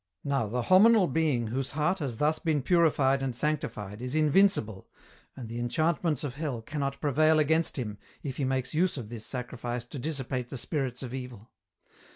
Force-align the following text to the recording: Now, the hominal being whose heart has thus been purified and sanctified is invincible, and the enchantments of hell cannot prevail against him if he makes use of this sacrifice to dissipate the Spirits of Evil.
Now, 0.23 0.47
the 0.47 0.63
hominal 0.63 1.05
being 1.05 1.45
whose 1.49 1.69
heart 1.77 1.99
has 1.99 2.17
thus 2.17 2.39
been 2.39 2.63
purified 2.63 3.21
and 3.21 3.35
sanctified 3.35 4.01
is 4.01 4.15
invincible, 4.15 4.89
and 5.35 5.47
the 5.47 5.59
enchantments 5.59 6.23
of 6.23 6.37
hell 6.37 6.63
cannot 6.63 6.99
prevail 6.99 7.37
against 7.37 7.77
him 7.77 7.99
if 8.23 8.37
he 8.37 8.43
makes 8.43 8.73
use 8.73 8.97
of 8.97 9.09
this 9.09 9.27
sacrifice 9.27 9.85
to 9.85 9.99
dissipate 9.99 10.49
the 10.49 10.57
Spirits 10.57 11.03
of 11.03 11.13
Evil. 11.13 11.51